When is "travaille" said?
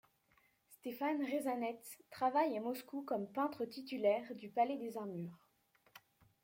2.09-2.57